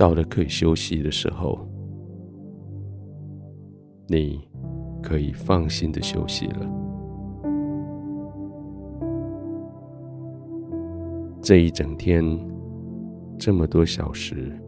[0.00, 1.58] 到了可以休息的时候，
[4.06, 4.40] 你
[5.02, 6.66] 可以放心的休息了。
[11.42, 12.24] 这一整天，
[13.38, 14.58] 这么多小时，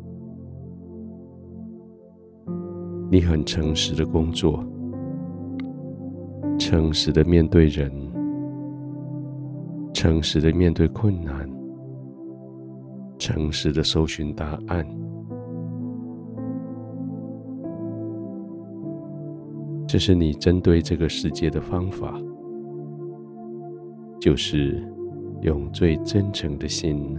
[3.11, 4.63] 你很诚实的工作，
[6.59, 7.91] 诚实的面对人，
[9.95, 11.51] 诚实的面对困难，
[13.19, 14.87] 诚实的搜寻答案。
[19.93, 22.19] 这是你针对这个世界的方法，
[24.19, 24.83] 就是
[25.43, 27.15] 用最真诚的心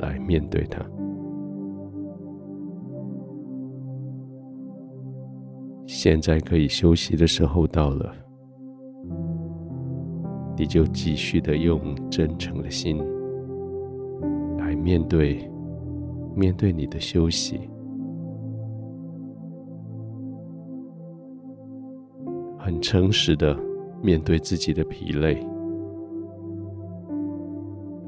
[0.00, 0.84] 来面对它。
[5.86, 8.14] 现在可以休息的时候到了，
[10.58, 12.98] 你就继续的用真诚的心
[14.58, 15.50] 来面对，
[16.36, 17.60] 面对你的休息，
[22.70, 23.58] 很诚实的
[24.00, 25.44] 面对自己的疲累，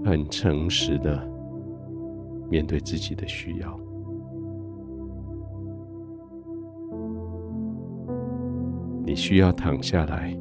[0.04, 1.20] 很诚实的
[2.48, 3.76] 面对自己的需要。
[9.04, 10.32] 你需要躺下来，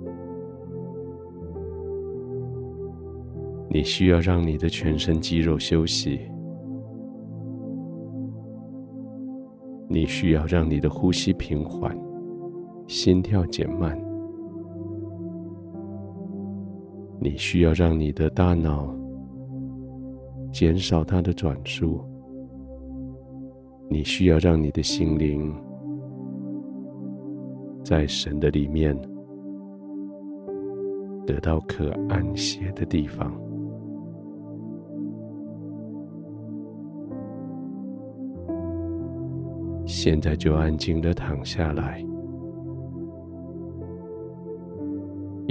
[3.71, 6.19] 你需要让你的全身肌肉休息，
[9.87, 11.97] 你需要让你的呼吸平缓，
[12.85, 13.99] 心跳减慢，
[17.23, 18.91] 你需要让你的大脑
[20.51, 22.01] 减少它的转速，
[23.87, 25.53] 你需要让你的心灵。
[27.83, 28.99] 在神的里面，
[31.27, 33.31] 得到可安歇的地方。
[39.85, 42.03] 现在就安静的躺下来，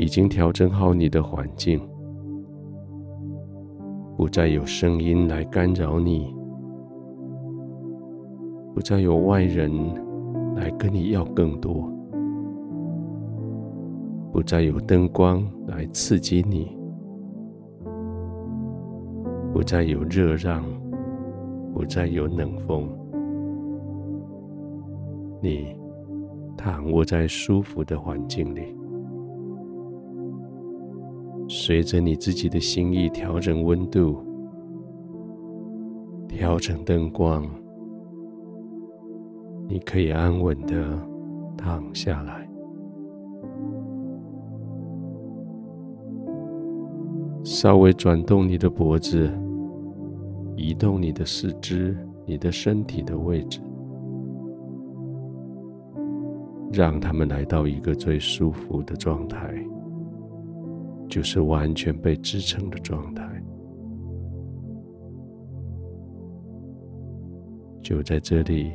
[0.01, 1.79] 已经调整好你的环境，
[4.17, 6.35] 不再有声音来干扰你，
[8.75, 9.71] 不再有外人
[10.57, 11.93] 来跟你要更多。
[14.33, 16.75] 不再有灯光来刺激你，
[19.53, 20.65] 不再有热浪，
[21.75, 22.89] 不再有冷风。
[25.43, 25.77] 你
[26.57, 28.75] 躺卧在舒服的环境里，
[31.53, 34.25] 随着你自己的心意调整温度，
[36.29, 37.45] 调整灯光，
[39.67, 40.97] 你可以安稳的
[41.57, 42.49] 躺下来。
[47.43, 49.29] 稍微转动你的脖子，
[50.55, 53.61] 移动你的四肢，你的身体的位置，
[56.73, 59.53] 让他们来到一个最舒服的状态，
[61.11, 63.29] 就是完全被支撑的状态。
[67.83, 68.71] 就在这里，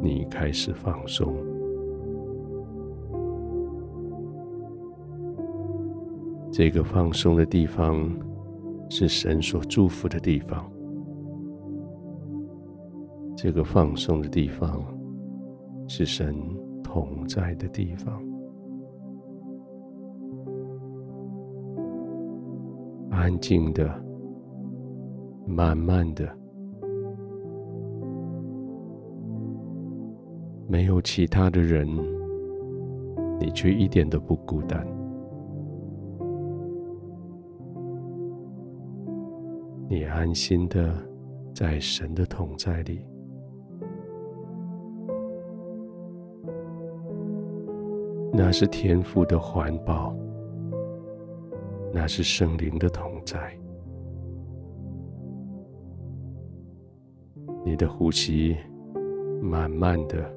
[0.00, 1.34] 你开始放松。
[6.52, 8.08] 这个放松的地方
[8.88, 10.64] 是神所祝福的地方。
[13.36, 14.82] 这个放松的地方
[15.88, 16.34] 是神
[16.82, 18.25] 同在的地方。
[23.16, 23.90] 安静的，
[25.46, 26.28] 慢慢的，
[30.68, 31.88] 没有其他的人，
[33.40, 34.86] 你却一点都不孤单。
[39.88, 40.94] 你安心的
[41.54, 43.00] 在神的同在里，
[48.30, 50.14] 那是天父的环抱，
[51.92, 53.56] 那是圣灵的同在。
[57.64, 58.56] 你的呼吸
[59.42, 60.32] 慢慢的，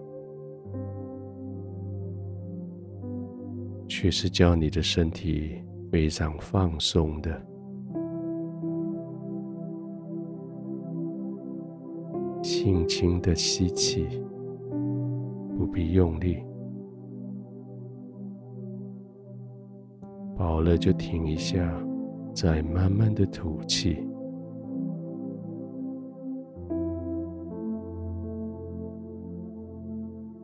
[3.87, 7.29] 却是叫你的身体非常放松的。
[12.41, 14.07] 轻轻的吸气，
[15.57, 16.43] 不必用力，
[20.39, 21.69] 饱了就停一下
[22.33, 24.01] 再慢慢的吐气。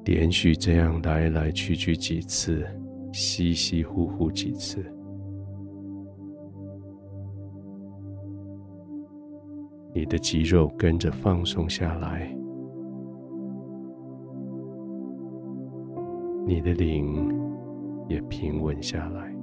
[0.04, 2.68] 连续这样来来去去几次
[3.14, 4.86] 吸吸呼呼几次
[9.94, 12.30] 你的肌肉跟着放松下来
[16.46, 17.34] 你的灵
[18.10, 19.35] 也平稳下来。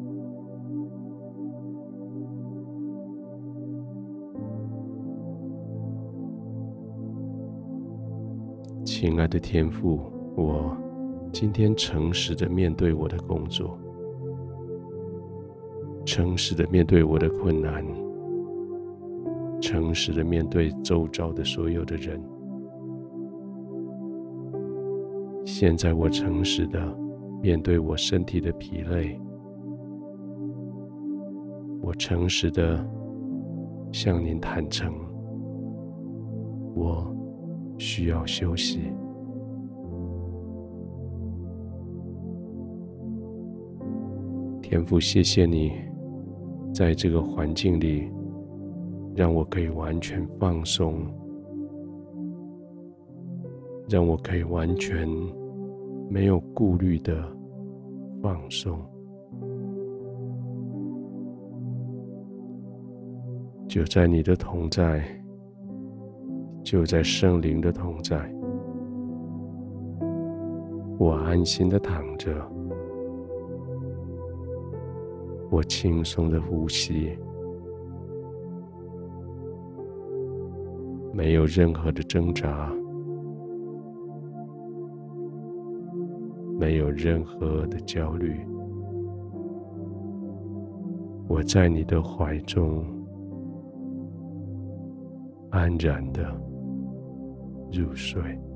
[9.02, 9.98] 亲爱的天父，
[10.36, 10.76] 我
[11.32, 13.76] 今天诚实的面对我的工作，
[16.06, 17.84] 诚实的面对我的困难，
[19.60, 22.22] 诚实的面对周遭的所有的人。
[25.44, 26.80] 现在我诚实的
[27.42, 29.20] 面对我身体的疲累，
[31.80, 32.88] 我诚实的
[33.90, 34.94] 向您坦诚，
[36.76, 37.12] 我
[37.78, 38.80] 需要休息。
[44.62, 45.72] 天父，谢谢你，
[46.72, 48.10] 在这个环境里，
[49.14, 51.04] 让我可以完全放松，
[53.88, 55.06] 让我可以完全
[56.08, 57.22] 没有顾虑的
[58.22, 58.78] 放松。
[63.68, 65.02] 就在你的同在，
[66.62, 68.32] 就在圣灵的同在，
[70.98, 72.30] 我安心的躺着。
[75.50, 77.18] 我轻松的呼吸，
[81.12, 82.72] 没有任何的挣扎，
[86.58, 88.40] 没有任何的焦虑。
[91.28, 92.84] 我在你的怀中
[95.50, 96.24] 安然的
[97.72, 98.51] 入睡。